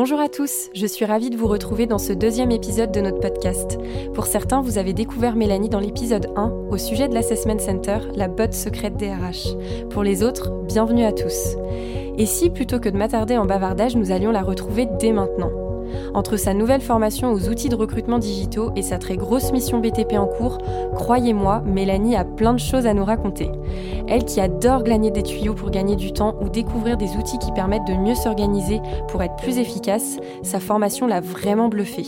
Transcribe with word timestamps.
Bonjour 0.00 0.20
à 0.20 0.28
tous, 0.28 0.70
je 0.74 0.86
suis 0.86 1.04
ravie 1.04 1.28
de 1.28 1.36
vous 1.36 1.48
retrouver 1.48 1.86
dans 1.86 1.98
ce 1.98 2.12
deuxième 2.12 2.52
épisode 2.52 2.92
de 2.92 3.00
notre 3.00 3.18
podcast. 3.18 3.76
Pour 4.14 4.26
certains, 4.26 4.60
vous 4.60 4.78
avez 4.78 4.92
découvert 4.92 5.34
Mélanie 5.34 5.70
dans 5.70 5.80
l'épisode 5.80 6.30
1 6.36 6.52
au 6.70 6.78
sujet 6.78 7.08
de 7.08 7.14
l'Assessment 7.14 7.58
Center, 7.58 7.98
la 8.14 8.28
botte 8.28 8.54
secrète 8.54 8.96
des 8.96 9.12
RH. 9.12 9.88
Pour 9.90 10.04
les 10.04 10.22
autres, 10.22 10.52
bienvenue 10.68 11.02
à 11.02 11.10
tous. 11.10 11.56
Et 12.16 12.26
si, 12.26 12.48
plutôt 12.48 12.78
que 12.78 12.88
de 12.88 12.96
m'attarder 12.96 13.36
en 13.36 13.44
bavardage, 13.44 13.96
nous 13.96 14.12
allions 14.12 14.30
la 14.30 14.42
retrouver 14.42 14.86
dès 15.00 15.10
maintenant? 15.10 15.67
Entre 16.14 16.36
sa 16.36 16.54
nouvelle 16.54 16.80
formation 16.80 17.32
aux 17.32 17.48
outils 17.48 17.68
de 17.68 17.76
recrutement 17.76 18.18
digitaux 18.18 18.70
et 18.76 18.82
sa 18.82 18.98
très 18.98 19.16
grosse 19.16 19.52
mission 19.52 19.78
BTP 19.78 20.14
en 20.14 20.26
cours, 20.26 20.58
croyez-moi, 20.94 21.62
Mélanie 21.66 22.16
a 22.16 22.24
plein 22.24 22.54
de 22.54 22.58
choses 22.58 22.86
à 22.86 22.94
nous 22.94 23.04
raconter. 23.04 23.50
Elle 24.06 24.24
qui 24.24 24.40
adore 24.40 24.84
glaner 24.84 25.10
des 25.10 25.22
tuyaux 25.22 25.54
pour 25.54 25.70
gagner 25.70 25.96
du 25.96 26.12
temps 26.12 26.36
ou 26.40 26.48
découvrir 26.48 26.96
des 26.96 27.16
outils 27.16 27.38
qui 27.38 27.52
permettent 27.52 27.86
de 27.86 27.94
mieux 27.94 28.14
s'organiser 28.14 28.80
pour 29.08 29.22
être 29.22 29.36
plus 29.36 29.58
efficace, 29.58 30.18
sa 30.42 30.60
formation 30.60 31.06
l'a 31.06 31.20
vraiment 31.20 31.68
bluffée. 31.68 32.06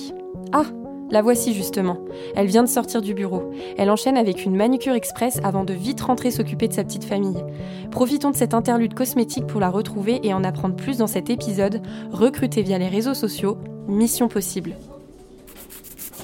Ah 0.53 0.65
la 1.11 1.23
voici 1.23 1.55
justement. 1.55 1.98
Elle 2.37 2.47
vient 2.47 2.62
de 2.62 2.69
sortir 2.69 3.03
du 3.03 3.15
bureau. 3.15 3.51
Elle 3.77 3.91
enchaîne 3.91 4.17
avec 4.17 4.45
une 4.45 4.55
manucure 4.55 4.95
express 4.95 5.41
avant 5.42 5.65
de 5.65 5.75
vite 5.75 6.01
rentrer 6.01 6.31
s'occuper 6.31 6.69
de 6.69 6.73
sa 6.73 6.84
petite 6.84 7.05
famille. 7.05 7.45
Profitons 7.91 8.31
de 8.31 8.37
cette 8.37 8.55
interlude 8.55 8.95
cosmétique 8.95 9.47
pour 9.47 9.61
la 9.61 9.70
retrouver 9.70 10.20
et 10.23 10.33
en 10.33 10.45
apprendre 10.45 10.77
plus 10.77 10.98
dans 10.98 11.09
cet 11.09 11.28
épisode, 11.28 11.83
recruté 12.12 12.62
via 12.62 12.78
les 12.78 12.89
réseaux 12.89 13.15
sociaux, 13.15 13.59
mission 13.97 14.29
possible. 14.29 14.77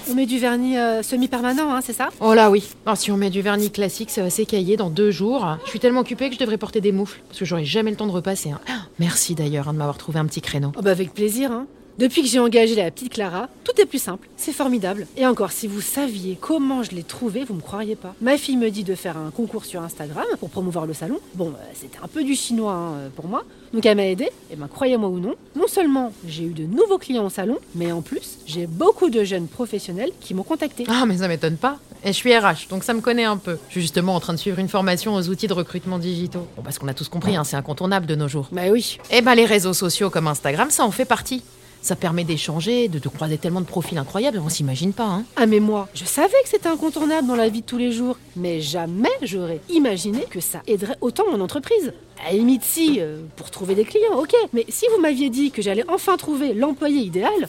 On 0.09 0.15
met 0.15 0.27
du 0.27 0.39
vernis 0.39 0.79
euh, 0.79 1.03
semi-permanent, 1.03 1.75
hein, 1.75 1.81
c'est 1.83 1.93
ça? 1.93 2.11
Oh 2.21 2.33
là 2.33 2.49
oui. 2.49 2.63
si 2.95 3.11
on 3.11 3.17
met 3.17 3.31
du 3.31 3.43
vernis 3.43 3.71
classique, 3.71 4.11
ça 4.11 4.23
va 4.23 4.31
s'écailler 4.31 4.77
dans 4.77 4.89
deux 4.89 5.11
jours. 5.11 5.59
Je 5.65 5.71
suis 5.71 5.81
tellement 5.81 6.01
occupée 6.01 6.29
que 6.29 6.35
je 6.37 6.41
devrais 6.41 6.59
porter 6.59 6.81
des 6.81 6.93
moufles, 6.93 7.21
parce 7.27 7.41
que 7.41 7.45
j'aurai 7.45 7.65
jamais 7.65 7.91
le 7.91 7.97
temps 7.97 8.07
de 8.07 8.13
repasser. 8.13 8.51
Hein. 8.51 8.61
Merci 9.01 9.35
d'ailleurs 9.35 9.69
hein, 9.69 9.73
de 9.73 9.79
m'avoir 9.79 9.99
trouvé 9.99 10.21
un 10.21 10.27
petit 10.27 10.41
créneau. 10.41 10.71
Oh 10.77 10.83
bah 10.83 10.93
avec 10.93 11.13
plaisir. 11.13 11.51
Hein. 11.51 11.67
Depuis 11.99 12.21
que 12.21 12.29
j'ai 12.29 12.39
engagé 12.39 12.75
la 12.75 12.91
petite 12.91 13.15
Clara, 13.15 13.49
tout 13.65 13.73
est 13.81 13.87
plus 13.87 14.03
simple, 14.03 14.29
c'est 14.37 14.53
formidable. 14.53 15.07
Et 15.17 15.27
encore, 15.27 15.51
si 15.51 15.67
vous 15.67 15.81
saviez 15.81 16.37
comment 16.39 16.83
je 16.83 16.91
l'ai 16.91 17.03
trouvée, 17.03 17.43
vous 17.43 17.55
me 17.55 17.63
croiriez 17.63 17.97
pas. 17.97 18.15
Ma 18.21 18.37
fille 18.37 18.59
me 18.59 18.69
dit 18.71 18.85
de 18.85 18.95
faire 18.95 19.17
un 19.17 19.31
concours 19.31 19.65
sur 19.65 19.81
Instagram 19.81 20.27
pour 20.39 20.51
promouvoir 20.51 20.85
le 20.85 20.93
salon. 20.93 21.19
Bon, 21.35 21.49
euh, 21.49 21.65
c'était 21.73 21.97
un 22.03 22.09
peu 22.09 22.23
du 22.23 22.35
chinois 22.35 22.75
hein, 22.75 23.11
pour 23.17 23.29
moi, 23.29 23.45
donc 23.73 23.87
elle 23.87 23.97
m'a 23.97 24.05
aidé. 24.05 24.29
Et 24.51 24.57
ben 24.57 24.69
croyez-moi 24.69 25.09
ou 25.09 25.21
non, 25.21 25.37
non 25.55 25.67
seulement 25.69 26.13
j'ai 26.29 26.45
eu 26.45 26.53
de 26.53 26.65
nouveaux 26.65 26.99
clients 26.99 27.25
au 27.25 27.31
salon, 27.31 27.57
mais 27.75 27.91
en 27.93 28.03
plus 28.03 28.41
j'ai 28.45 28.67
beaucoup 28.67 29.09
de 29.09 29.25
jeunes 29.25 29.49
professionnels 29.49 30.11
qui 30.21 30.35
m'ont 30.35 30.43
contacté. 30.43 30.85
Ah 30.89 31.07
mais 31.07 31.17
ça 31.17 31.29
m'étonne 31.29 31.57
pas. 31.57 31.79
Et 32.05 32.09
je 32.09 32.13
suis 32.13 32.37
RH, 32.37 32.69
donc 32.69 32.85
ça 32.85 32.93
me 32.93 33.01
connaît 33.01 33.25
un 33.25 33.39
peu. 33.39 33.57
Je 33.69 33.73
suis 33.73 33.81
justement 33.81 34.15
en 34.15 34.21
train 34.21 34.35
de 34.35 34.39
suivre 34.39 34.59
une 34.59 34.69
formation 34.69 35.15
aux 35.15 35.31
outils 35.31 35.49
de 35.49 35.55
recrutement 35.55 35.99
digitaux. 35.99 36.47
Bon 36.57 36.63
parce 36.63 36.79
qu'on 36.79 36.89
a 36.89 36.95
tous 36.95 37.09
compris, 37.09 37.37
hein, 37.37 37.45
c'est 37.45 37.57
incontournable 37.57 38.05
de 38.05 38.17
nos 38.17 38.29
jours. 38.29 38.49
Bah 38.53 38.69
oui. 38.71 38.99
Et 39.11 39.17
eh 39.19 39.23
ben 39.23 39.35
les 39.35 39.47
réseaux 39.47 39.73
sociaux 39.73 40.11
comme 40.11 40.27
Instagram, 40.27 40.69
ça 40.71 40.85
en 40.85 40.91
fait 40.91 41.07
partie. 41.07 41.43
Ça 41.87 41.95
permet 41.95 42.25
d'échanger, 42.25 42.89
de, 42.89 42.99
croiser 43.09 43.39
tellement 43.39 43.61
de 43.61 43.67
profils 43.67 43.97
incroyables, 43.97 44.41
on 44.45 44.49
s'imagine 44.49 44.93
pas. 44.93 45.05
Hein. 45.05 45.25
Ah 45.37 45.47
mais 45.47 45.61
moi, 45.61 45.89
je 45.95 46.05
savais 46.05 46.35
que 46.43 46.49
c'était 46.49 46.69
incontournable 46.69 47.29
dans 47.29 47.37
la 47.37 47.49
vie 47.49 47.61
de 47.61 47.65
tous 47.65 47.79
les 47.79 47.93
jours, 47.93 48.19
mais 48.35 48.61
jamais 48.61 49.09
j'aurais 49.23 49.61
imaginé 49.69 50.25
que 50.29 50.41
ça 50.41 50.63
aiderait 50.67 50.97
autant 51.01 51.23
mon 51.31 51.41
entreprise. 51.41 51.93
À 52.29 52.33
la 52.33 52.59
si, 52.61 52.97
euh, 52.99 53.21
pour 53.37 53.53
trouver 53.53 53.77
des 53.77 53.85
clients, 53.85 54.19
ok. 54.19 54.35
Mais 54.53 54.65
si 54.69 54.85
vous 54.93 55.01
m'aviez 55.01 55.31
dit 55.31 55.53
que 55.53 55.63
j'allais 55.63 55.85
enfin 55.87 56.17
trouver 56.17 56.55
l'employé 56.55 57.03
idéal, 57.03 57.49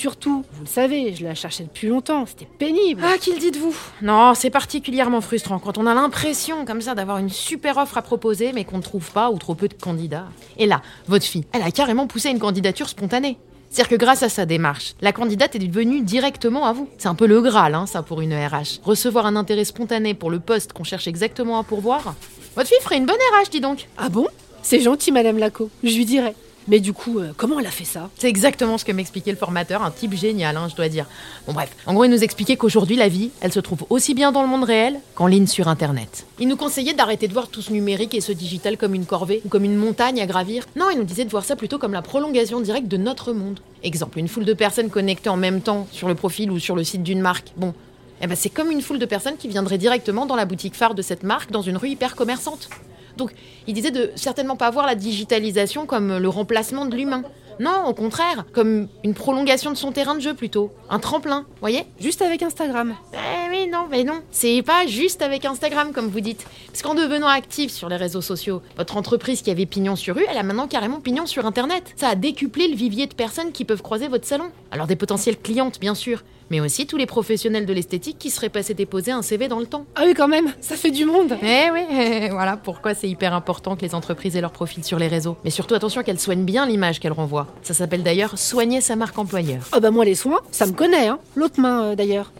surtout, 0.00 0.44
vous 0.54 0.62
le 0.62 0.68
savez, 0.68 1.14
je 1.14 1.24
la 1.24 1.34
cherchais 1.34 1.64
depuis 1.64 1.88
longtemps, 1.88 2.24
c'était 2.24 2.48
pénible. 2.58 3.02
Ah, 3.04 3.18
qu'il 3.18 3.38
dites-vous? 3.38 3.76
Non, 4.00 4.32
c'est 4.34 4.48
particulièrement 4.48 5.20
frustrant 5.20 5.58
quand 5.58 5.76
on 5.76 5.86
a 5.86 5.92
l'impression 5.92 6.64
comme 6.64 6.80
ça 6.80 6.94
d'avoir 6.94 7.18
une 7.18 7.28
super 7.28 7.76
offre 7.76 7.98
à 7.98 8.02
proposer 8.02 8.52
mais 8.54 8.64
qu'on 8.64 8.78
ne 8.78 8.82
trouve 8.82 9.10
pas 9.12 9.30
ou 9.30 9.36
trop 9.36 9.54
peu 9.54 9.68
de 9.68 9.74
candidats. 9.74 10.28
Et 10.56 10.64
là, 10.64 10.80
votre 11.06 11.26
fille, 11.26 11.44
elle 11.52 11.62
a 11.62 11.70
carrément 11.70 12.06
poussé 12.06 12.30
une 12.30 12.38
candidature 12.38 12.88
spontanée. 12.88 13.36
C'est-à-dire 13.68 13.90
que 13.90 14.02
grâce 14.02 14.22
à 14.22 14.30
sa 14.30 14.46
démarche, 14.46 14.94
la 15.02 15.12
candidate 15.12 15.54
est 15.54 15.58
devenue 15.58 16.00
directement 16.00 16.64
à 16.64 16.72
vous. 16.72 16.88
C'est 16.96 17.08
un 17.08 17.14
peu 17.14 17.26
le 17.26 17.42
Graal, 17.42 17.74
hein, 17.74 17.84
ça, 17.84 18.02
pour 18.02 18.22
une 18.22 18.32
RH. 18.32 18.80
Recevoir 18.82 19.26
un 19.26 19.36
intérêt 19.36 19.66
spontané 19.66 20.14
pour 20.14 20.30
le 20.30 20.40
poste 20.40 20.72
qu'on 20.72 20.82
cherche 20.82 21.08
exactement 21.08 21.58
à 21.58 21.62
pourvoir. 21.62 22.14
Votre 22.56 22.68
fille 22.68 22.80
ferait 22.80 22.96
une 22.96 23.06
bonne 23.06 23.16
RH, 23.16 23.50
dis 23.50 23.60
donc. 23.60 23.86
Ah 23.98 24.08
bon? 24.08 24.26
C'est 24.62 24.80
gentil, 24.80 25.12
Madame 25.12 25.38
Laco. 25.38 25.70
Je 25.84 25.94
lui 25.94 26.06
dirai. 26.06 26.34
Mais 26.70 26.78
du 26.78 26.92
coup, 26.92 27.18
euh, 27.18 27.32
comment 27.36 27.58
elle 27.58 27.66
a 27.66 27.70
fait 27.72 27.84
ça 27.84 28.10
C'est 28.16 28.28
exactement 28.28 28.78
ce 28.78 28.84
que 28.84 28.92
m'expliquait 28.92 29.32
le 29.32 29.36
formateur, 29.36 29.82
un 29.82 29.90
type 29.90 30.14
génial, 30.14 30.56
hein, 30.56 30.68
je 30.70 30.76
dois 30.76 30.88
dire. 30.88 31.06
Bon 31.48 31.52
bref, 31.52 31.68
en 31.84 31.94
gros, 31.94 32.04
il 32.04 32.10
nous 32.12 32.22
expliquait 32.22 32.54
qu'aujourd'hui, 32.54 32.94
la 32.94 33.08
vie, 33.08 33.30
elle 33.40 33.52
se 33.52 33.58
trouve 33.58 33.86
aussi 33.90 34.14
bien 34.14 34.30
dans 34.30 34.42
le 34.42 34.46
monde 34.48 34.62
réel 34.62 35.00
qu'en 35.16 35.26
ligne 35.26 35.48
sur 35.48 35.66
Internet. 35.66 36.26
Il 36.38 36.46
nous 36.46 36.56
conseillait 36.56 36.94
d'arrêter 36.94 37.26
de 37.26 37.32
voir 37.32 37.48
tout 37.48 37.60
ce 37.60 37.72
numérique 37.72 38.14
et 38.14 38.20
ce 38.20 38.30
digital 38.30 38.76
comme 38.76 38.94
une 38.94 39.04
corvée 39.04 39.42
ou 39.44 39.48
comme 39.48 39.64
une 39.64 39.74
montagne 39.74 40.20
à 40.20 40.26
gravir. 40.26 40.64
Non, 40.76 40.90
il 40.92 40.98
nous 40.98 41.04
disait 41.04 41.24
de 41.24 41.30
voir 41.30 41.44
ça 41.44 41.56
plutôt 41.56 41.78
comme 41.78 41.92
la 41.92 42.02
prolongation 42.02 42.60
directe 42.60 42.86
de 42.86 42.98
notre 42.98 43.32
monde. 43.32 43.58
Exemple, 43.82 44.20
une 44.20 44.28
foule 44.28 44.44
de 44.44 44.54
personnes 44.54 44.90
connectées 44.90 45.28
en 45.28 45.36
même 45.36 45.62
temps 45.62 45.88
sur 45.90 46.06
le 46.06 46.14
profil 46.14 46.52
ou 46.52 46.60
sur 46.60 46.76
le 46.76 46.84
site 46.84 47.02
d'une 47.02 47.20
marque. 47.20 47.48
Bon, 47.56 47.74
eh 48.22 48.28
ben 48.28 48.36
c'est 48.36 48.48
comme 48.48 48.70
une 48.70 48.80
foule 48.80 49.00
de 49.00 49.06
personnes 49.06 49.38
qui 49.38 49.48
viendraient 49.48 49.76
directement 49.76 50.24
dans 50.24 50.36
la 50.36 50.44
boutique 50.44 50.76
phare 50.76 50.94
de 50.94 51.02
cette 51.02 51.24
marque 51.24 51.50
dans 51.50 51.62
une 51.62 51.76
rue 51.76 51.88
hyper 51.88 52.14
commerçante. 52.14 52.68
Donc, 53.16 53.32
il 53.66 53.74
disait 53.74 53.90
de 53.90 54.10
certainement 54.16 54.56
pas 54.56 54.70
voir 54.70 54.86
la 54.86 54.94
digitalisation 54.94 55.86
comme 55.86 56.18
le 56.18 56.28
remplacement 56.28 56.86
de 56.86 56.96
l'humain. 56.96 57.22
Non, 57.60 57.84
au 57.86 57.92
contraire, 57.92 58.46
comme 58.54 58.88
une 59.04 59.12
prolongation 59.12 59.70
de 59.70 59.76
son 59.76 59.92
terrain 59.92 60.14
de 60.14 60.20
jeu 60.20 60.32
plutôt. 60.32 60.72
Un 60.88 60.98
tremplin, 60.98 61.44
voyez? 61.60 61.84
Juste 62.00 62.22
avec 62.22 62.42
Instagram. 62.42 62.94
Eh 63.12 63.50
oui, 63.50 63.68
non, 63.68 63.86
mais 63.90 64.02
non. 64.02 64.22
C'est 64.30 64.62
pas 64.62 64.86
juste 64.86 65.20
avec 65.20 65.44
Instagram, 65.44 65.92
comme 65.92 66.08
vous 66.08 66.20
dites. 66.20 66.46
Parce 66.68 66.80
qu'en 66.80 66.94
devenant 66.94 67.26
actif 67.26 67.70
sur 67.70 67.90
les 67.90 67.96
réseaux 67.96 68.22
sociaux, 68.22 68.62
votre 68.78 68.96
entreprise 68.96 69.42
qui 69.42 69.50
avait 69.50 69.66
pignon 69.66 69.94
sur 69.94 70.16
rue, 70.16 70.24
elle 70.30 70.38
a 70.38 70.42
maintenant 70.42 70.68
carrément 70.68 71.00
pignon 71.00 71.26
sur 71.26 71.44
Internet. 71.44 71.92
Ça 71.96 72.08
a 72.08 72.14
décuplé 72.14 72.66
le 72.66 72.76
vivier 72.76 73.06
de 73.06 73.14
personnes 73.14 73.52
qui 73.52 73.66
peuvent 73.66 73.82
croiser 73.82 74.08
votre 74.08 74.26
salon. 74.26 74.50
Alors 74.70 74.86
des 74.86 74.96
potentielles 74.96 75.38
clientes, 75.38 75.80
bien 75.80 75.94
sûr, 75.94 76.22
mais 76.50 76.60
aussi 76.60 76.86
tous 76.86 76.96
les 76.96 77.06
professionnels 77.06 77.64
de 77.64 77.72
l'esthétique 77.72 78.18
qui 78.18 78.30
seraient 78.30 78.48
passés 78.48 78.74
déposer 78.74 79.12
un 79.12 79.22
CV 79.22 79.48
dans 79.48 79.60
le 79.60 79.66
temps. 79.66 79.86
Ah 79.94 80.02
oui, 80.04 80.14
quand 80.14 80.28
même, 80.28 80.52
ça 80.60 80.76
fait 80.76 80.90
du 80.90 81.04
monde. 81.04 81.36
Eh 81.42 81.70
oui, 81.72 82.28
voilà 82.30 82.56
pourquoi 82.56 82.94
c'est 82.94 83.08
hyper 83.08 83.32
important 83.32 83.76
que 83.76 83.82
les 83.82 83.94
entreprises 83.94 84.36
aient 84.36 84.40
leur 84.40 84.52
profil 84.52 84.84
sur 84.84 84.98
les 84.98 85.08
réseaux. 85.08 85.36
Mais 85.44 85.50
surtout 85.50 85.74
attention 85.74 86.02
qu'elles 86.02 86.20
soignent 86.20 86.44
bien 86.44 86.66
l'image 86.66 87.00
qu'elles 87.00 87.12
renvoient. 87.12 87.46
Ça 87.62 87.74
s'appelle 87.74 88.02
d'ailleurs 88.02 88.38
soigner 88.38 88.80
sa 88.80 88.96
marque 88.96 89.18
employeur. 89.18 89.62
Ah 89.72 89.80
bah 89.80 89.90
moi 89.90 90.04
les 90.04 90.14
soins, 90.14 90.40
ça 90.50 90.66
me 90.66 90.72
connaît, 90.72 91.08
hein. 91.08 91.18
L'autre 91.36 91.60
main 91.60 91.84
euh, 91.84 91.94
d'ailleurs. 91.94 92.32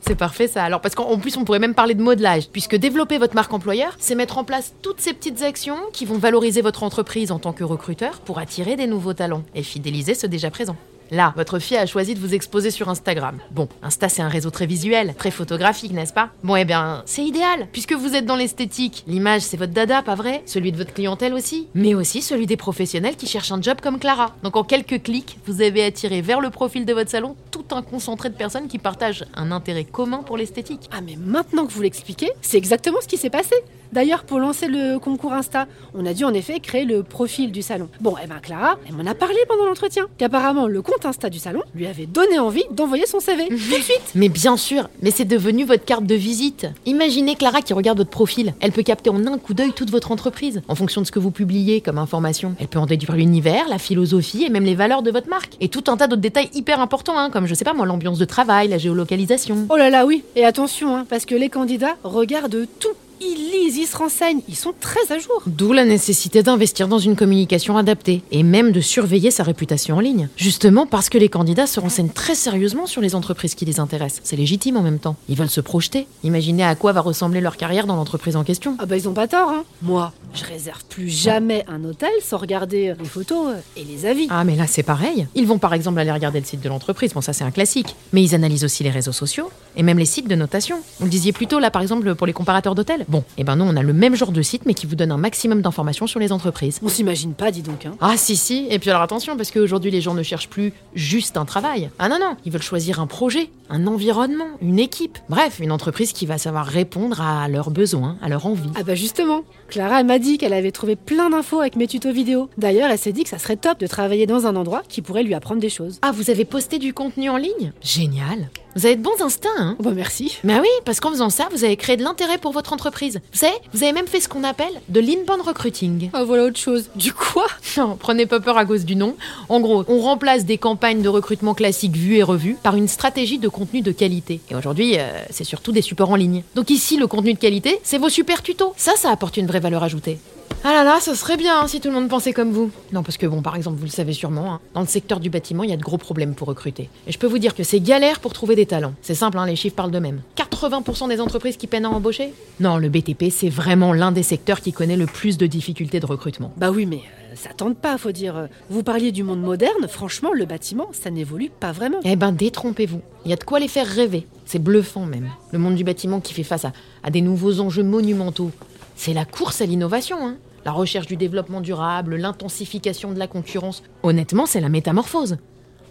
C'est 0.00 0.16
parfait 0.16 0.48
ça. 0.48 0.64
Alors 0.64 0.80
parce 0.80 0.96
qu'en 0.96 1.16
plus 1.18 1.36
on 1.36 1.44
pourrait 1.44 1.60
même 1.60 1.74
parler 1.74 1.94
de 1.94 2.02
modelage, 2.02 2.48
puisque 2.48 2.74
développer 2.74 3.18
votre 3.18 3.36
marque 3.36 3.52
employeur, 3.52 3.94
c'est 4.00 4.16
mettre 4.16 4.38
en 4.38 4.44
place 4.44 4.74
toutes 4.82 5.00
ces 5.00 5.12
petites 5.12 5.42
actions 5.42 5.78
qui 5.92 6.04
vont 6.04 6.18
valoriser 6.18 6.60
votre 6.60 6.82
entreprise 6.82 7.30
en 7.30 7.38
tant 7.38 7.52
que 7.52 7.62
recruteur 7.62 8.18
pour 8.20 8.38
attirer 8.38 8.74
des 8.74 8.88
nouveaux 8.88 9.14
talents 9.14 9.44
et 9.54 9.62
fidéliser 9.62 10.14
ceux 10.14 10.28
déjà 10.28 10.50
présents. 10.50 10.76
Là, 11.12 11.34
votre 11.36 11.58
fille 11.58 11.76
a 11.76 11.84
choisi 11.84 12.14
de 12.14 12.20
vous 12.20 12.32
exposer 12.32 12.70
sur 12.70 12.88
Instagram. 12.88 13.38
Bon, 13.50 13.68
Insta 13.82 14.08
c'est 14.08 14.22
un 14.22 14.28
réseau 14.28 14.48
très 14.48 14.64
visuel, 14.64 15.14
très 15.18 15.30
photographique, 15.30 15.92
n'est-ce 15.92 16.14
pas? 16.14 16.30
Bon, 16.42 16.56
eh 16.56 16.64
bien, 16.64 17.02
c'est 17.04 17.22
idéal, 17.22 17.68
puisque 17.70 17.92
vous 17.92 18.14
êtes 18.14 18.24
dans 18.24 18.34
l'esthétique. 18.34 19.04
L'image 19.06 19.42
c'est 19.42 19.58
votre 19.58 19.74
dada, 19.74 20.00
pas 20.00 20.14
vrai? 20.14 20.42
Celui 20.46 20.72
de 20.72 20.78
votre 20.78 20.94
clientèle 20.94 21.34
aussi, 21.34 21.68
mais 21.74 21.92
aussi 21.92 22.22
celui 22.22 22.46
des 22.46 22.56
professionnels 22.56 23.16
qui 23.16 23.26
cherchent 23.26 23.52
un 23.52 23.60
job 23.60 23.76
comme 23.82 23.98
Clara. 23.98 24.34
Donc 24.42 24.56
en 24.56 24.64
quelques 24.64 25.02
clics, 25.02 25.38
vous 25.44 25.60
avez 25.60 25.84
attiré 25.84 26.22
vers 26.22 26.40
le 26.40 26.48
profil 26.48 26.86
de 26.86 26.94
votre 26.94 27.10
salon 27.10 27.36
tout 27.50 27.61
un 27.76 27.82
concentré 27.82 28.30
de 28.30 28.34
personnes 28.34 28.68
qui 28.68 28.78
partagent 28.78 29.24
un 29.34 29.52
intérêt 29.52 29.84
commun 29.84 30.18
pour 30.18 30.36
l'esthétique. 30.36 30.88
Ah 30.92 31.00
mais 31.04 31.16
maintenant 31.16 31.66
que 31.66 31.72
vous 31.72 31.82
l'expliquez, 31.82 32.30
c'est 32.40 32.56
exactement 32.56 32.98
ce 33.00 33.08
qui 33.08 33.16
s'est 33.16 33.30
passé. 33.30 33.54
D'ailleurs, 33.92 34.24
pour 34.24 34.38
lancer 34.38 34.68
le 34.68 34.98
concours 34.98 35.34
Insta, 35.34 35.66
on 35.92 36.06
a 36.06 36.14
dû 36.14 36.24
en 36.24 36.32
effet 36.32 36.60
créer 36.60 36.86
le 36.86 37.02
profil 37.02 37.52
du 37.52 37.60
salon. 37.60 37.88
Bon, 38.00 38.14
eh 38.22 38.26
ben 38.26 38.38
Clara, 38.40 38.78
elle 38.88 38.94
m'en 38.94 39.04
a 39.04 39.14
parlé 39.14 39.36
pendant 39.46 39.66
l'entretien, 39.66 40.06
qu'apparemment 40.16 40.66
le 40.66 40.80
compte 40.80 41.04
Insta 41.04 41.28
du 41.28 41.38
salon 41.38 41.60
lui 41.74 41.86
avait 41.86 42.06
donné 42.06 42.38
envie 42.38 42.64
d'envoyer 42.70 43.06
son 43.06 43.20
CV 43.20 43.48
tout 43.48 43.54
de 43.54 43.58
suite. 43.58 44.12
Mais 44.14 44.30
bien 44.30 44.56
sûr, 44.56 44.88
mais 45.02 45.10
c'est 45.10 45.26
devenu 45.26 45.64
votre 45.64 45.84
carte 45.84 46.04
de 46.04 46.14
visite. 46.14 46.68
Imaginez 46.86 47.36
Clara 47.36 47.60
qui 47.60 47.74
regarde 47.74 47.98
votre 47.98 48.10
profil. 48.10 48.54
Elle 48.60 48.72
peut 48.72 48.82
capter 48.82 49.10
en 49.10 49.26
un 49.26 49.36
coup 49.36 49.52
d'œil 49.52 49.72
toute 49.72 49.90
votre 49.90 50.10
entreprise, 50.10 50.62
en 50.68 50.74
fonction 50.74 51.02
de 51.02 51.06
ce 51.06 51.12
que 51.12 51.18
vous 51.18 51.30
publiez 51.30 51.82
comme 51.82 51.98
information. 51.98 52.54
Elle 52.58 52.68
peut 52.68 52.78
en 52.78 52.86
déduire 52.86 53.14
l'univers, 53.14 53.68
la 53.68 53.78
philosophie 53.78 54.44
et 54.44 54.48
même 54.48 54.64
les 54.64 54.74
valeurs 54.74 55.02
de 55.02 55.10
votre 55.10 55.28
marque. 55.28 55.56
Et 55.60 55.68
tout 55.68 55.84
un 55.88 55.98
tas 55.98 56.06
d'autres 56.06 56.22
détails 56.22 56.48
hyper 56.54 56.80
importants, 56.80 57.18
hein, 57.18 57.28
comme 57.30 57.46
je 57.46 57.54
sais 57.54 57.61
pas 57.64 57.74
moi, 57.74 57.86
l'ambiance 57.86 58.18
de 58.18 58.24
travail, 58.24 58.68
la 58.68 58.78
géolocalisation. 58.78 59.66
Oh 59.68 59.76
là 59.76 59.90
là, 59.90 60.06
oui. 60.06 60.24
Et 60.36 60.44
attention, 60.44 60.96
hein, 60.96 61.06
parce 61.08 61.24
que 61.24 61.34
les 61.34 61.48
candidats 61.48 61.96
regardent 62.04 62.66
tout 62.78 62.94
ils 63.22 63.50
lisent, 63.50 63.76
ils 63.76 63.86
se 63.86 63.96
renseignent, 63.96 64.42
ils 64.48 64.56
sont 64.56 64.72
très 64.80 65.12
à 65.12 65.18
jour. 65.18 65.42
D'où 65.46 65.72
la 65.72 65.84
nécessité 65.84 66.42
d'investir 66.42 66.88
dans 66.88 66.98
une 66.98 67.16
communication 67.16 67.76
adaptée 67.76 68.22
et 68.30 68.42
même 68.42 68.72
de 68.72 68.80
surveiller 68.80 69.30
sa 69.30 69.42
réputation 69.42 69.96
en 69.96 70.00
ligne. 70.00 70.28
Justement 70.36 70.86
parce 70.86 71.08
que 71.08 71.18
les 71.18 71.28
candidats 71.28 71.66
se 71.66 71.80
renseignent 71.80 72.08
très 72.08 72.34
sérieusement 72.34 72.86
sur 72.86 73.00
les 73.00 73.14
entreprises 73.14 73.54
qui 73.54 73.64
les 73.64 73.80
intéressent. 73.80 74.20
C'est 74.24 74.36
légitime 74.36 74.76
en 74.76 74.82
même 74.82 74.98
temps. 74.98 75.16
Ils 75.28 75.36
veulent 75.36 75.50
se 75.50 75.60
projeter. 75.60 76.06
Imaginez 76.24 76.64
à 76.64 76.74
quoi 76.74 76.92
va 76.92 77.00
ressembler 77.00 77.40
leur 77.40 77.56
carrière 77.56 77.86
dans 77.86 77.96
l'entreprise 77.96 78.36
en 78.36 78.44
question. 78.44 78.76
Ah 78.78 78.86
bah 78.86 78.96
ils 78.96 79.08
ont 79.08 79.14
pas 79.14 79.28
tort, 79.28 79.50
hein. 79.50 79.64
Moi, 79.82 80.12
je 80.34 80.44
réserve 80.44 80.84
plus 80.88 81.08
jamais 81.08 81.64
un 81.68 81.84
hôtel 81.84 82.10
sans 82.22 82.38
regarder 82.38 82.94
les 82.98 83.04
photos 83.04 83.54
et 83.76 83.84
les 83.84 84.06
avis. 84.06 84.26
Ah 84.30 84.44
mais 84.44 84.56
là 84.56 84.66
c'est 84.66 84.82
pareil. 84.82 85.26
Ils 85.34 85.46
vont 85.46 85.58
par 85.58 85.74
exemple 85.74 85.98
aller 85.98 86.12
regarder 86.12 86.40
le 86.40 86.46
site 86.46 86.60
de 86.60 86.68
l'entreprise. 86.68 87.12
Bon 87.12 87.20
ça 87.20 87.32
c'est 87.32 87.44
un 87.44 87.50
classique. 87.50 87.94
Mais 88.12 88.22
ils 88.22 88.34
analysent 88.34 88.64
aussi 88.64 88.82
les 88.82 88.90
réseaux 88.90 89.12
sociaux 89.12 89.50
et 89.76 89.82
même 89.82 89.98
les 89.98 90.06
sites 90.06 90.28
de 90.28 90.34
notation. 90.34 90.78
Vous 90.98 91.04
le 91.06 91.10
disiez 91.10 91.32
plus 91.32 91.46
tôt 91.46 91.58
là 91.58 91.70
par 91.70 91.82
exemple 91.82 92.14
pour 92.14 92.26
les 92.26 92.32
comparateurs 92.32 92.74
d'hôtels. 92.74 93.04
Bon, 93.12 93.24
et 93.36 93.44
ben 93.44 93.56
nous, 93.56 93.66
on 93.66 93.76
a 93.76 93.82
le 93.82 93.92
même 93.92 94.14
genre 94.14 94.32
de 94.32 94.40
site, 94.40 94.62
mais 94.64 94.72
qui 94.72 94.86
vous 94.86 94.94
donne 94.94 95.12
un 95.12 95.18
maximum 95.18 95.60
d'informations 95.60 96.06
sur 96.06 96.18
les 96.18 96.32
entreprises. 96.32 96.80
On 96.82 96.88
s'imagine 96.88 97.34
pas, 97.34 97.50
dis 97.50 97.60
donc. 97.60 97.84
Hein. 97.84 97.92
Ah 98.00 98.16
si 98.16 98.36
si, 98.36 98.66
et 98.70 98.78
puis 98.78 98.88
alors 98.88 99.02
attention, 99.02 99.36
parce 99.36 99.50
qu'aujourd'hui 99.50 99.90
les 99.90 100.00
gens 100.00 100.14
ne 100.14 100.22
cherchent 100.22 100.48
plus 100.48 100.72
juste 100.94 101.36
un 101.36 101.44
travail. 101.44 101.90
Ah 101.98 102.08
non 102.08 102.18
non, 102.18 102.36
ils 102.46 102.50
veulent 102.50 102.62
choisir 102.62 103.00
un 103.00 103.06
projet, 103.06 103.50
un 103.68 103.86
environnement, 103.86 104.46
une 104.62 104.78
équipe. 104.78 105.18
Bref, 105.28 105.60
une 105.60 105.72
entreprise 105.72 106.14
qui 106.14 106.24
va 106.24 106.38
savoir 106.38 106.64
répondre 106.64 107.20
à 107.20 107.48
leurs 107.48 107.70
besoins, 107.70 108.16
à 108.22 108.30
leurs 108.30 108.46
envies. 108.46 108.70
Ah 108.76 108.82
bah 108.82 108.94
justement, 108.94 109.42
Clara 109.68 110.00
elle 110.00 110.06
m'a 110.06 110.18
dit 110.18 110.38
qu'elle 110.38 110.54
avait 110.54 110.72
trouvé 110.72 110.96
plein 110.96 111.28
d'infos 111.28 111.60
avec 111.60 111.76
mes 111.76 111.86
tutos 111.86 112.12
vidéo. 112.12 112.48
D'ailleurs, 112.56 112.90
elle 112.90 112.98
s'est 112.98 113.12
dit 113.12 113.24
que 113.24 113.28
ça 113.28 113.38
serait 113.38 113.56
top 113.56 113.78
de 113.78 113.86
travailler 113.86 114.24
dans 114.24 114.46
un 114.46 114.56
endroit 114.56 114.84
qui 114.88 115.02
pourrait 115.02 115.22
lui 115.22 115.34
apprendre 115.34 115.60
des 115.60 115.68
choses. 115.68 115.98
Ah, 116.00 116.12
vous 116.12 116.30
avez 116.30 116.46
posté 116.46 116.78
du 116.78 116.94
contenu 116.94 117.28
en 117.28 117.36
ligne? 117.36 117.72
Génial 117.82 118.48
vous 118.74 118.86
avez 118.86 118.96
de 118.96 119.02
bons 119.02 119.20
instincts, 119.20 119.50
hein 119.58 119.76
oh 119.78 119.82
bah 119.82 119.90
merci. 119.94 120.38
Mais 120.44 120.58
oui, 120.58 120.68
parce 120.84 121.00
qu'en 121.00 121.10
faisant 121.10 121.30
ça, 121.30 121.48
vous 121.52 121.64
avez 121.64 121.76
créé 121.76 121.96
de 121.96 122.02
l'intérêt 122.02 122.38
pour 122.38 122.52
votre 122.52 122.72
entreprise. 122.72 123.20
Vous 123.32 123.38
savez, 123.38 123.52
vous 123.74 123.82
avez 123.82 123.92
même 123.92 124.06
fait 124.06 124.20
ce 124.20 124.28
qu'on 124.28 124.44
appelle 124.44 124.72
de 124.88 125.00
l'inbound 125.00 125.42
recruiting. 125.42 126.10
Ah 126.12 126.24
voilà 126.24 126.44
autre 126.44 126.58
chose. 126.58 126.88
Du 126.96 127.12
quoi? 127.12 127.46
Non, 127.78 127.96
prenez 127.98 128.26
pas 128.26 128.38
peur 128.38 128.58
à 128.58 128.66
cause 128.66 128.84
du 128.84 128.96
nom. 128.96 129.16
En 129.48 129.60
gros, 129.60 129.84
on 129.88 130.00
remplace 130.00 130.44
des 130.44 130.58
campagnes 130.58 131.00
de 131.00 131.08
recrutement 131.08 131.54
classiques 131.54 131.96
vues 131.96 132.16
et 132.16 132.22
revues 132.22 132.56
par 132.62 132.76
une 132.76 132.86
stratégie 132.86 133.38
de 133.38 133.48
contenu 133.48 133.80
de 133.80 133.92
qualité. 133.92 134.40
Et 134.50 134.54
aujourd'hui, 134.54 134.98
euh, 134.98 135.08
c'est 135.30 135.44
surtout 135.44 135.72
des 135.72 135.82
supports 135.82 136.10
en 136.10 136.16
ligne. 136.16 136.42
Donc 136.54 136.68
ici, 136.70 136.98
le 136.98 137.06
contenu 137.06 137.32
de 137.32 137.38
qualité, 137.38 137.80
c'est 137.82 137.98
vos 137.98 138.10
super 138.10 138.42
tutos. 138.42 138.74
Ça, 138.76 138.92
ça 138.96 139.10
apporte 139.10 139.38
une 139.38 139.46
vraie 139.46 139.60
valeur 139.60 139.82
ajoutée. 139.82 140.18
Ah 140.64 140.72
là 140.72 140.84
là, 140.84 141.00
ce 141.00 141.16
serait 141.16 141.36
bien 141.36 141.58
hein, 141.58 141.66
si 141.66 141.80
tout 141.80 141.88
le 141.88 141.94
monde 141.94 142.08
pensait 142.08 142.32
comme 142.32 142.52
vous. 142.52 142.70
Non, 142.92 143.02
parce 143.02 143.16
que 143.16 143.26
bon, 143.26 143.42
par 143.42 143.56
exemple, 143.56 143.78
vous 143.78 143.84
le 143.84 143.90
savez 143.90 144.12
sûrement, 144.12 144.54
hein, 144.54 144.60
dans 144.74 144.80
le 144.80 144.86
secteur 144.86 145.18
du 145.18 145.28
bâtiment, 145.28 145.64
il 145.64 145.70
y 145.70 145.72
a 145.72 145.76
de 145.76 145.82
gros 145.82 145.98
problèmes 145.98 146.36
pour 146.36 146.46
recruter. 146.46 146.88
Et 147.08 147.10
je 147.10 147.18
peux 147.18 147.26
vous 147.26 147.38
dire 147.40 147.56
que 147.56 147.64
c'est 147.64 147.80
galère 147.80 148.20
pour 148.20 148.32
trouver 148.32 148.54
des 148.54 148.64
talents. 148.64 148.94
C'est 149.02 149.16
simple, 149.16 149.38
hein, 149.38 149.46
les 149.46 149.56
chiffres 149.56 149.74
parlent 149.74 149.90
d'eux-mêmes. 149.90 150.20
80% 150.36 151.08
des 151.08 151.20
entreprises 151.20 151.56
qui 151.56 151.66
peinent 151.66 151.86
à 151.86 151.90
embaucher? 151.90 152.32
Non, 152.60 152.76
le 152.76 152.88
BTP, 152.88 153.24
c'est 153.32 153.48
vraiment 153.48 153.92
l'un 153.92 154.12
des 154.12 154.22
secteurs 154.22 154.60
qui 154.60 154.72
connaît 154.72 154.96
le 154.96 155.06
plus 155.06 155.36
de 155.36 155.48
difficultés 155.48 155.98
de 155.98 156.06
recrutement. 156.06 156.52
Bah 156.56 156.70
oui, 156.70 156.86
mais 156.86 156.98
euh, 156.98 157.34
ça 157.34 157.50
tente 157.56 157.76
pas, 157.76 157.98
faut 157.98 158.12
dire. 158.12 158.46
Vous 158.70 158.84
parliez 158.84 159.10
du 159.10 159.24
monde 159.24 159.42
moderne, 159.42 159.88
franchement, 159.88 160.30
le 160.32 160.44
bâtiment, 160.44 160.90
ça 160.92 161.10
n'évolue 161.10 161.50
pas 161.50 161.72
vraiment. 161.72 161.98
Eh 162.04 162.14
ben, 162.14 162.30
détrompez-vous. 162.30 163.00
Il 163.24 163.32
y 163.32 163.34
a 163.34 163.36
de 163.36 163.42
quoi 163.42 163.58
les 163.58 163.66
faire 163.66 163.88
rêver. 163.88 164.28
C'est 164.46 164.62
bluffant 164.62 165.06
même. 165.06 165.28
Le 165.50 165.58
monde 165.58 165.74
du 165.74 165.82
bâtiment 165.82 166.20
qui 166.20 166.34
fait 166.34 166.44
face 166.44 166.66
à, 166.66 166.72
à 167.02 167.10
des 167.10 167.20
nouveaux 167.20 167.58
enjeux 167.58 167.82
monumentaux. 167.82 168.52
C'est 168.94 169.12
la 169.12 169.24
course 169.24 169.60
à 169.60 169.66
l'innovation, 169.66 170.18
hein 170.24 170.36
la 170.64 170.72
recherche 170.72 171.06
du 171.06 171.16
développement 171.16 171.60
durable, 171.60 172.16
l'intensification 172.16 173.12
de 173.12 173.18
la 173.18 173.26
concurrence. 173.26 173.82
Honnêtement, 174.02 174.46
c'est 174.46 174.60
la 174.60 174.68
métamorphose. 174.68 175.38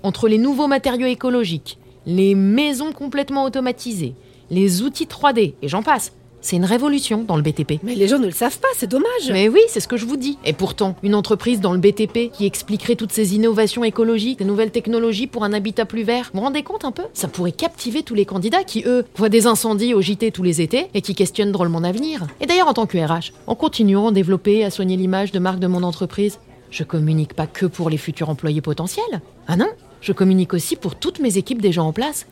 Entre 0.03 0.27
les 0.27 0.37
nouveaux 0.37 0.67
matériaux 0.67 1.07
écologiques, 1.07 1.77
les 2.05 2.35
maisons 2.35 2.91
complètement 2.91 3.43
automatisées, 3.43 4.15
les 4.49 4.81
outils 4.81 5.05
3D, 5.05 5.55
et 5.61 5.67
j'en 5.67 5.83
passe, 5.83 6.13
c'est 6.41 6.55
une 6.55 6.65
révolution 6.65 7.23
dans 7.23 7.35
le 7.35 7.41
BTP. 7.41 7.79
Mais 7.83 7.95
les 7.95 8.07
gens 8.07 8.19
ne 8.19 8.25
le 8.25 8.31
savent 8.31 8.59
pas, 8.59 8.67
c'est 8.75 8.89
dommage. 8.89 9.31
Mais 9.31 9.47
oui, 9.47 9.61
c'est 9.67 9.79
ce 9.79 9.87
que 9.87 9.97
je 9.97 10.05
vous 10.05 10.17
dis. 10.17 10.37
Et 10.43 10.53
pourtant, 10.53 10.95
une 11.03 11.15
entreprise 11.15 11.61
dans 11.61 11.73
le 11.73 11.79
BTP 11.79 12.31
qui 12.31 12.45
expliquerait 12.45 12.95
toutes 12.95 13.11
ces 13.11 13.35
innovations 13.35 13.83
écologiques, 13.83 14.39
des 14.39 14.45
nouvelles 14.45 14.71
technologies 14.71 15.27
pour 15.27 15.43
un 15.43 15.53
habitat 15.53 15.85
plus 15.85 16.03
vert, 16.03 16.31
vous 16.33 16.39
vous 16.39 16.45
rendez 16.45 16.63
compte 16.63 16.85
un 16.85 16.91
peu? 16.91 17.03
Ça 17.13 17.27
pourrait 17.27 17.51
captiver 17.51 18.03
tous 18.03 18.15
les 18.15 18.25
candidats 18.25 18.63
qui, 18.63 18.83
eux, 18.85 19.05
voient 19.15 19.29
des 19.29 19.47
incendies 19.47 19.93
au 19.93 20.01
JT 20.01 20.31
tous 20.31 20.43
les 20.43 20.61
étés 20.61 20.87
et 20.93 21.01
qui 21.01 21.15
questionnent 21.15 21.51
drôlement 21.51 21.79
l'avenir. 21.79 22.25
Et 22.39 22.45
d'ailleurs, 22.45 22.67
en 22.67 22.73
tant 22.73 22.87
que 22.87 22.97
RH, 22.97 23.33
en 23.47 23.55
continuant 23.55 24.07
à 24.07 24.11
développer, 24.11 24.63
à 24.63 24.69
soigner 24.71 24.97
l'image 24.97 25.31
de 25.31 25.39
marque 25.39 25.59
de 25.59 25.67
mon 25.67 25.83
entreprise, 25.83 26.39
je 26.71 26.83
communique 26.83 27.33
pas 27.33 27.47
que 27.47 27.65
pour 27.65 27.89
les 27.89 27.97
futurs 27.97 28.29
employés 28.29 28.61
potentiels. 28.61 29.21
Ah 29.47 29.57
non? 29.57 29.67
Je 29.99 30.13
communique 30.13 30.53
aussi 30.53 30.75
pour 30.75 30.95
toutes 30.95 31.19
mes 31.19 31.37
équipes 31.37 31.61
déjà 31.61 31.83
en 31.83 31.93
place. 31.93 32.25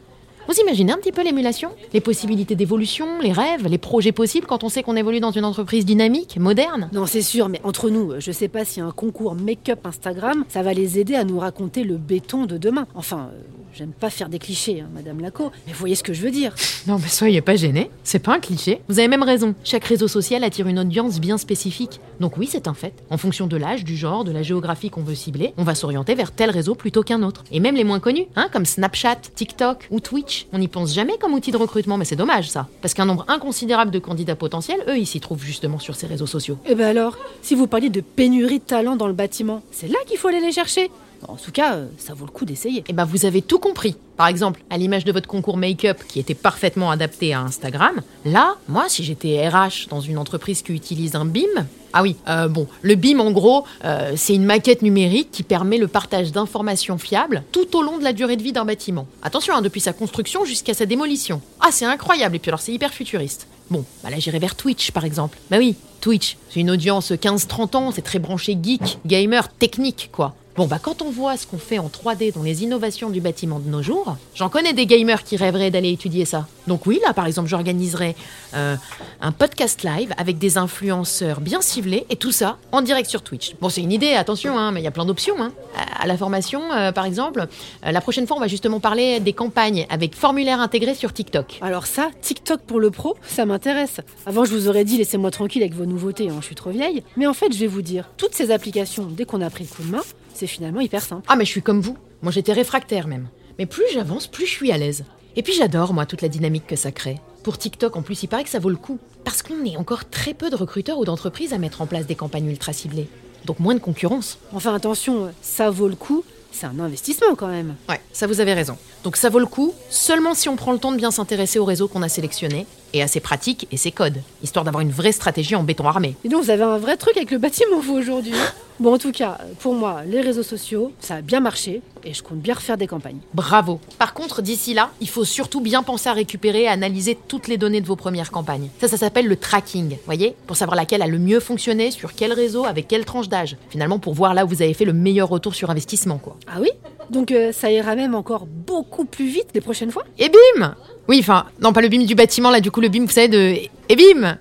Vous 0.50 0.60
imaginez 0.60 0.92
un 0.92 0.98
petit 0.98 1.12
peu 1.12 1.24
l'émulation 1.24 1.70
Les 1.94 2.02
possibilités 2.02 2.56
d'évolution, 2.56 3.20
les 3.22 3.32
rêves, 3.32 3.68
les 3.68 3.78
projets 3.78 4.12
possibles 4.12 4.48
quand 4.48 4.64
on 4.64 4.70
sait 4.70 4.82
qu'on 4.82 4.96
évolue 4.96 5.20
dans 5.20 5.30
une 5.30 5.46
entreprise 5.46 5.86
dynamique, 5.86 6.38
moderne? 6.40 6.90
Non, 6.92 7.06
c'est 7.06 7.22
sûr, 7.22 7.50
mais 7.50 7.62
entre 7.64 7.92
nous, 7.92 8.14
je 8.18 8.32
sais 8.32 8.48
pas 8.48 8.66
si 8.66 8.82
un 8.82 8.90
concours 8.90 9.36
make-up 9.36 9.86
Instagram, 9.86 10.46
ça 10.50 10.64
va 10.64 10.74
les 10.74 10.98
aider 10.98 11.14
à 11.14 11.24
nous 11.24 11.38
raconter 11.38 11.84
le 11.84 11.98
béton 11.98 12.48
de 12.48 12.58
demain. 12.58 12.88
Enfin, 12.96 13.30
euh, 13.32 13.60
J'aime 13.74 13.92
pas 13.92 14.10
faire 14.10 14.30
des 14.30 14.40
clichés, 14.40 14.82
hein, 14.82 14.90
Madame 14.94 15.20
Laco, 15.20 15.52
mais 15.66 15.74
vous 15.74 15.80
voyez 15.80 15.96
ce 15.96 16.04
que 16.04 16.14
je 16.14 16.22
veux 16.22 16.32
dire. 16.32 16.54
Non, 16.88 16.98
mais 16.98 17.10
soyez 17.10 17.42
pas 17.42 17.56
gênés, 17.56 17.92
c'est 18.04 18.20
pas 18.20 18.34
un 18.34 18.40
cliché. 18.40 18.82
Vous 18.88 19.00
avez 19.00 19.10
même 19.10 19.22
raison. 19.22 19.54
Chaque 19.64 19.84
réseau 19.84 20.08
social 20.08 20.44
attire 20.44 20.68
une 20.68 20.80
audience 20.80 21.20
bien 21.20 21.38
spécifique. 21.38 22.00
Donc 22.20 22.38
oui, 22.38 22.48
c'est 22.50 22.68
un 22.68 22.74
fait. 22.74 22.94
En 23.10 23.18
fonction 23.18 23.48
de 23.48 23.58
l'âge, 23.58 23.84
du 23.84 23.96
genre, 23.96 24.24
de 24.24 24.32
la 24.32 24.42
géographie 24.42 24.90
qu'on 24.90 25.04
veut 25.04 25.14
cibler, 25.14 25.54
on 25.58 25.64
va 25.64 25.76
s'orienter 25.76 26.16
vers 26.16 26.32
tel 26.32 26.50
réseau 26.50 26.74
plutôt 26.74 27.04
qu'un 27.04 27.22
autre. 27.22 27.44
Et 27.52 27.60
même 27.60 27.76
les 27.76 27.84
moins 27.84 28.00
connus, 28.00 28.26
hein, 28.36 28.48
comme 28.52 28.66
Snapchat, 28.66 29.18
TikTok 29.36 29.88
ou 29.92 30.00
Twitch, 30.00 30.39
on 30.54 30.60
n'y 30.60 30.68
pense 30.68 30.94
jamais 30.94 31.18
comme 31.18 31.34
outil 31.34 31.52
de 31.52 31.58
recrutement, 31.58 31.98
mais 31.98 32.06
c'est 32.06 32.16
dommage 32.16 32.50
ça. 32.50 32.68
Parce 32.82 32.94
qu'un 32.94 33.06
nombre 33.06 33.26
inconsidérable 33.28 33.92
de 33.92 34.00
candidats 34.00 34.36
potentiels, 34.36 34.84
eux, 34.88 34.98
ils 34.98 35.06
s'y 35.06 35.20
trouvent 35.20 35.44
justement 35.44 35.80
sur 35.80 35.96
ces 35.96 36.08
réseaux 36.08 36.28
sociaux. 36.28 36.58
Eh 36.66 36.76
ben 36.76 36.88
alors, 36.88 37.18
si 37.42 37.56
vous 37.56 37.68
parliez 37.68 37.90
de 37.90 38.02
pénurie 38.02 38.60
de 38.60 38.64
talent 38.64 38.96
dans 38.96 39.08
le 39.08 39.14
bâtiment, 39.14 39.62
c'est 39.72 39.88
là 39.88 39.98
qu'il 40.08 40.18
faut 40.18 40.28
aller 40.28 40.42
les 40.42 40.52
chercher. 40.52 40.90
En 41.28 41.36
tout 41.36 41.52
cas, 41.52 41.76
euh, 41.76 41.88
ça 41.98 42.14
vaut 42.14 42.26
le 42.26 42.32
coup 42.32 42.46
d'essayer. 42.46 42.84
Eh 42.88 42.94
ben, 42.94 43.06
vous 43.06 43.26
avez 43.26 43.42
tout 43.42 43.60
compris. 43.60 43.96
Par 44.20 44.28
exemple, 44.28 44.60
à 44.70 44.78
l'image 44.78 45.06
de 45.06 45.14
votre 45.14 45.30
concours 45.30 45.56
make-up 45.56 45.98
qui 46.06 46.20
était 46.20 46.34
parfaitement 46.34 46.92
adapté 46.92 47.34
à 47.34 47.40
Instagram, 47.40 48.02
là, 48.26 48.56
moi, 48.68 48.90
si 48.90 49.02
j'étais 49.06 49.48
RH 49.48 49.88
dans 49.90 50.02
une 50.02 50.18
entreprise 50.18 50.62
qui 50.62 50.74
utilise 50.74 51.16
un 51.16 51.24
BIM, 51.24 51.48
ah 51.94 52.02
oui, 52.04 52.18
euh, 52.28 52.50
bon, 52.50 52.68
le 52.82 52.96
BIM 52.96 53.22
en 53.22 53.32
gros, 53.32 53.64
euh, 53.86 54.12
c'est 54.18 54.36
une 54.36 54.44
maquette 54.44 54.82
numérique 54.82 55.30
qui 55.32 55.44
permet 55.44 55.78
le 55.78 55.88
partage 55.88 56.34
d'informations 56.34 56.98
fiables 56.98 57.44
tout 57.54 57.78
au 57.78 57.82
long 57.82 57.98
de 57.98 58.04
la 58.04 58.12
durée 58.12 58.36
de 58.36 58.44
vie 58.44 58.52
d'un 58.52 58.66
bâtiment. 58.66 59.08
Attention, 59.24 59.56
hein, 59.56 59.62
depuis 59.62 59.80
sa 59.80 59.94
construction 59.94 60.44
jusqu'à 60.44 60.74
sa 60.74 60.86
démolition. 60.86 61.42
Ah, 61.62 61.70
c'est 61.72 61.86
incroyable, 61.86 62.36
et 62.36 62.40
puis 62.40 62.50
alors 62.50 62.60
c'est 62.60 62.74
hyper 62.74 62.92
futuriste. 62.92 63.48
Bon, 63.70 63.86
bah 64.04 64.10
là 64.10 64.20
j'irai 64.20 64.40
vers 64.40 64.56
Twitch 64.56 64.92
par 64.92 65.06
exemple. 65.06 65.38
Bah 65.50 65.60
oui, 65.60 65.76
Twitch, 66.02 66.36
c'est 66.50 66.60
une 66.60 66.72
audience 66.72 67.12
15-30 67.12 67.78
ans, 67.78 67.92
c'est 67.92 68.02
très 68.02 68.20
branché 68.20 68.58
geek, 68.62 69.00
gamer, 69.06 69.48
technique 69.48 70.10
quoi. 70.12 70.36
Bon, 70.56 70.68
bah 70.68 70.80
quand 70.82 71.02
on 71.02 71.10
voit 71.10 71.38
ce 71.38 71.48
qu'on 71.48 71.58
fait 71.58 71.80
en 71.80 71.88
3D 71.88 72.34
dans 72.34 72.44
les 72.44 72.64
innovations 72.64 73.10
du 73.10 73.22
bâtiment 73.22 73.60
de 73.60 73.70
nos 73.70 73.82
jours, 73.82 74.18
j'en 74.36 74.50
connais 74.50 74.74
des 74.74 74.86
gamers 74.86 75.24
qui 75.24 75.38
rêveraient 75.38 75.72
d'aller 75.72 75.92
étudier 75.92 76.26
ça. 76.26 76.48
Donc 76.68 76.86
oui, 76.86 77.00
là 77.06 77.14
par 77.14 77.28
exemple, 77.28 77.48
j'organiserai 77.48 78.16
euh, 78.56 78.76
un 79.22 79.32
podcast 79.32 79.84
live 79.84 80.14
avec 80.18 80.38
des 80.38 80.58
influenceurs 80.58 81.40
bien 81.40 81.62
ciblés 81.62 82.06
et 82.10 82.18
tout 82.18 82.32
ça 82.32 82.58
en 82.72 82.82
direct 82.82 83.10
sur 83.10 83.22
Twitch. 83.22 83.56
Bon, 83.62 83.70
c'est 83.70 83.82
une 83.82 83.92
idée, 83.92 84.14
attention, 84.14 84.58
hein, 84.58 84.72
mais 84.72 84.82
il 84.82 84.84
y 84.84 84.88
a 84.88 84.92
plein 84.92 85.06
d'options. 85.06 85.36
Hein. 85.40 85.54
À 85.98 86.08
la 86.08 86.18
formation, 86.18 86.62
euh, 86.74 86.92
par 86.92 87.06
exemple, 87.06 87.48
euh, 87.86 87.92
la 87.92 88.02
prochaine 88.02 88.28
fois, 88.28 88.36
on 88.36 88.42
va 88.42 88.48
justement 88.48 88.82
parler 88.82 89.20
des 89.22 89.34
campagnes 89.34 89.86
avec 89.90 90.14
formulaire 90.14 90.60
intégré 90.60 90.94
sur 90.94 91.14
TikTok. 91.14 91.60
Alors 91.62 91.86
ça, 91.86 92.10
TikTok 92.22 92.62
pour 92.62 92.80
le 92.80 92.92
pro, 92.92 93.16
ça 93.26 93.46
m'intéresse. 93.46 94.02
Avant, 94.26 94.44
je 94.44 94.54
vous 94.54 94.68
aurais 94.68 94.84
dit, 94.84 94.98
laissez-moi 94.98 95.32
tranquille 95.32 95.62
avec 95.62 95.74
vos 95.74 95.86
nouveautés, 95.86 96.30
hein, 96.30 96.38
je 96.42 96.46
suis 96.46 96.56
trop 96.56 96.72
vieille. 96.72 97.04
Mais 97.16 97.28
en 97.28 97.34
fait, 97.34 97.54
je 97.54 97.60
vais 97.60 97.68
vous 97.68 97.82
dire, 97.82 98.10
toutes 98.18 98.34
ces 98.34 98.52
applications, 98.52 99.06
dès 99.06 99.26
qu'on 99.26 99.42
a 99.42 99.50
pris 99.50 99.64
le 99.64 99.70
coup 99.74 99.84
de 99.84 99.92
main, 99.92 100.02
c'est 100.40 100.48
finalement 100.48 100.80
hyper 100.80 101.02
simple. 101.02 101.26
Ah 101.28 101.36
mais 101.36 101.44
je 101.44 101.50
suis 101.50 101.62
comme 101.62 101.82
vous. 101.82 101.98
Moi 102.22 102.32
j'étais 102.32 102.54
réfractaire 102.54 103.08
même. 103.08 103.28
Mais 103.58 103.66
plus 103.66 103.84
j'avance, 103.94 104.28
plus 104.28 104.46
je 104.46 104.52
suis 104.52 104.72
à 104.72 104.78
l'aise. 104.78 105.04
Et 105.36 105.44
puis 105.44 105.54
j'adore 105.54 105.94
moi 105.94 106.06
toute 106.06 106.22
la 106.22 106.30
dynamique 106.30 106.66
que 106.66 106.78
ça 106.78 106.94
crée. 106.94 107.20
Pour 107.44 107.58
TikTok 107.58 107.96
en 107.98 108.02
plus, 108.02 108.24
il 108.24 108.28
paraît 108.28 108.46
que 108.46 108.50
ça 108.50 108.60
vaut 108.60 108.70
le 108.70 108.78
coup. 108.78 109.00
Parce 109.26 109.42
qu'on 109.42 109.66
est 109.66 109.76
encore 109.76 110.10
très 110.10 110.34
peu 110.34 110.50
de 110.50 110.56
recruteurs 110.56 110.98
ou 110.98 111.04
d'entreprises 111.04 111.52
à 111.52 111.58
mettre 111.58 111.82
en 111.82 111.88
place 111.88 112.06
des 112.06 112.16
campagnes 112.16 112.50
ultra 112.50 112.72
ciblées. 112.72 113.10
Donc 113.46 113.60
moins 113.60 113.74
de 113.74 113.80
concurrence. 113.80 114.38
Enfin 114.54 114.74
attention, 114.74 115.30
ça 115.42 115.70
vaut 115.70 115.90
le 115.90 115.96
coup, 115.96 116.24
c'est 116.54 116.68
un 116.68 116.80
investissement 116.80 117.36
quand 117.36 117.48
même. 117.48 117.76
Ouais, 117.90 118.00
ça 118.14 118.26
vous 118.26 118.40
avez 118.40 118.54
raison. 118.54 118.78
Donc 119.04 119.18
ça 119.18 119.30
vaut 119.30 119.40
le 119.40 119.46
coup 119.46 119.74
seulement 119.90 120.36
si 120.36 120.48
on 120.48 120.56
prend 120.56 120.72
le 120.72 120.80
temps 120.80 120.94
de 120.94 120.98
bien 120.98 121.12
s'intéresser 121.12 121.60
au 121.60 121.66
réseau 121.66 121.90
qu'on 121.90 122.02
a 122.02 122.10
sélectionné 122.10 122.66
et 122.94 123.04
à 123.04 123.08
ses 123.08 123.20
pratiques 123.20 123.68
et 123.72 123.78
ses 123.78 123.92
codes, 123.92 124.22
histoire 124.42 124.64
d'avoir 124.64 124.82
une 124.82 124.92
vraie 124.92 125.12
stratégie 125.12 125.56
en 125.56 125.64
béton 125.64 125.86
armé. 125.86 126.16
Et 126.24 126.30
donc 126.30 126.44
vous 126.46 126.50
avez 126.50 126.64
un 126.64 126.78
vrai 126.78 126.96
truc 126.96 127.18
avec 127.18 127.32
le 127.32 127.40
bâtiment 127.40 127.80
vous 127.82 127.96
aujourd'hui. 127.96 128.34
Bon 128.80 128.94
en 128.94 128.98
tout 128.98 129.12
cas, 129.12 129.38
pour 129.60 129.74
moi, 129.74 130.04
les 130.08 130.22
réseaux 130.22 130.44
sociaux, 130.44 130.94
ça 131.02 131.16
a 131.16 131.22
bien 131.22 131.42
marché 131.42 131.82
et 132.06 132.14
je 132.14 132.24
compte 132.24 132.40
bien 132.40 132.54
refaire 132.54 132.78
des 132.78 132.88
campagnes. 132.88 133.18
Bravo. 133.34 133.82
Par 133.98 134.14
contre, 134.14 134.42
d'ici 134.42 134.74
là, 134.74 134.90
il 135.02 135.10
faut 135.10 135.26
surtout 135.26 135.60
bien 135.60 135.84
penser 135.84 136.08
à 136.08 136.14
récupérer 136.14 136.64
et 136.64 136.68
analyser 136.70 137.18
toutes 137.28 137.50
les 137.50 137.58
données 137.58 137.82
de 137.82 137.86
vos 137.86 137.98
premières 137.98 138.32
campagnes. 138.32 138.70
Ça, 138.80 138.88
ça 138.88 138.96
s'appelle 138.96 139.28
le 139.28 139.36
tracking, 139.36 139.98
voyez 140.06 140.34
Pour 140.48 140.56
savoir 140.56 140.78
laquelle 140.78 141.02
a 141.02 141.08
le 141.08 141.20
mieux 141.20 141.42
fonctionné, 141.42 141.92
sur 141.92 142.14
quel 142.14 142.32
réseau, 142.32 142.64
avec 142.64 142.88
quelle 142.88 143.04
tranche 143.04 143.28
d'âge. 143.28 143.58
Finalement, 143.70 144.00
pour 144.00 144.14
voir 144.14 144.34
là 144.34 144.46
où 144.46 144.48
vous 144.48 144.62
avez 144.62 144.74
fait 144.74 144.86
le 144.86 144.94
meilleur 144.94 145.28
retour 145.28 145.56
sur 145.56 145.70
investissement, 145.70 146.18
quoi. 146.18 146.38
Ah 146.48 146.60
oui? 146.62 146.70
Donc 147.10 147.32
euh, 147.32 147.52
ça 147.52 147.70
ira 147.70 147.96
même 147.96 148.16
encore 148.16 148.46
beaucoup 148.46 149.04
plus 149.04 149.28
vite 149.28 149.48
les 149.54 149.62
prochaines 149.62 149.92
fois? 149.92 150.06
Et 150.18 150.30
bim 150.30 150.76
Oui, 151.10 151.18
enfin, 151.20 151.48
non, 151.60 151.74
pas 151.74 151.82
le 151.82 151.90
bim 151.90 152.06
du 152.06 152.16
bâtiment, 152.16 152.50
là, 152.50 152.62
du 152.62 152.72
coup, 152.72 152.80
le 152.80 152.88
bim, 152.88 153.02
vous 153.06 153.12
savez, 153.12 153.28
de... 153.28 153.56
Et 153.90 153.96
bim 153.98 154.38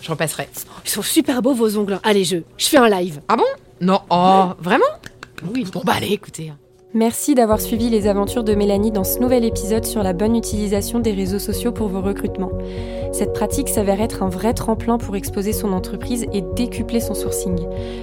je 0.00 0.10
repasserai. 0.10 0.48
Ils 0.84 0.90
sont 0.90 1.02
super 1.02 1.42
beaux 1.42 1.54
vos 1.54 1.76
ongles. 1.76 2.00
Allez, 2.02 2.24
je, 2.24 2.38
je 2.56 2.66
fais 2.66 2.78
un 2.78 2.88
live. 2.88 3.20
Ah 3.28 3.36
bon? 3.36 3.44
Non, 3.80 4.00
oh, 4.10 4.50
vraiment? 4.58 4.84
Oui. 5.54 5.64
Bon, 5.72 5.82
bah 5.84 5.94
allez, 5.96 6.12
écoutez. 6.12 6.52
Merci 6.94 7.34
d'avoir 7.34 7.60
suivi 7.60 7.90
les 7.90 8.06
aventures 8.06 8.44
de 8.44 8.54
Mélanie 8.54 8.90
dans 8.90 9.04
ce 9.04 9.18
nouvel 9.18 9.44
épisode 9.44 9.84
sur 9.84 10.02
la 10.02 10.14
bonne 10.14 10.34
utilisation 10.34 11.00
des 11.00 11.12
réseaux 11.12 11.38
sociaux 11.38 11.70
pour 11.70 11.88
vos 11.88 12.00
recrutements. 12.00 12.52
Cette 13.12 13.34
pratique 13.34 13.68
s'avère 13.68 14.00
être 14.00 14.22
un 14.22 14.30
vrai 14.30 14.54
tremplin 14.54 14.96
pour 14.96 15.14
exposer 15.14 15.52
son 15.52 15.74
entreprise 15.74 16.26
et 16.32 16.42
décupler 16.56 17.00
son 17.00 17.12
sourcing. 17.12 17.58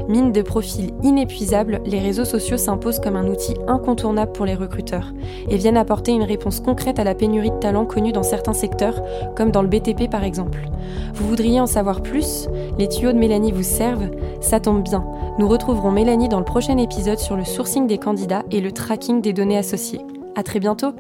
Mine 0.08 0.32
de 0.32 0.44
profils 0.44 0.92
inépuisables, 1.02 1.82
les 1.84 2.00
réseaux 2.00 2.26
sociaux 2.26 2.58
s'imposent 2.58 3.00
comme 3.00 3.16
un 3.16 3.28
outil 3.28 3.56
incontournable 3.68 4.34
pour 4.34 4.46
les 4.46 4.54
recruteurs 4.54 5.14
et 5.50 5.58
viennent 5.58 5.78
apporter 5.78 6.12
une 6.12 6.24
réponse 6.24 6.60
concrète 6.60 7.00
à 7.00 7.04
la 7.04 7.16
pénurie 7.16 7.52
de 7.52 7.58
talents 7.58 7.88
connue 7.88 8.12
dans 8.12 8.22
certains 8.22 8.54
secteurs, 8.54 9.02
comme 9.36 9.50
dans 9.50 9.64
le 9.64 9.68
BTP 9.68 10.12
par 10.12 10.24
exemple. 10.24 10.70
Vous 11.16 11.28
voudriez 11.28 11.60
en 11.60 11.66
savoir 11.66 12.02
plus? 12.02 12.48
Les 12.78 12.88
tuyaux 12.88 13.14
de 13.14 13.18
Mélanie 13.18 13.52
vous 13.52 13.64
servent? 13.64 14.12
Ça 14.42 14.60
tombe 14.60 14.84
bien. 14.84 15.04
Nous 15.40 15.48
retrouverons 15.48 15.92
Mélanie 15.92 16.30
dans 16.30 16.40
le 16.40 16.46
prochain 16.46 16.78
épisode 16.78 17.20
sur 17.20 17.36
le 17.36 17.46
sourcing 17.46 17.88
des 17.88 17.98
candidats 17.98 18.44
et 18.52 18.62
le 18.62 18.72
tracking 18.76 19.22
des 19.22 19.34
données 19.34 19.58
associées. 19.58 20.02
À 20.36 20.44
très 20.44 20.60
bientôt 20.60 20.94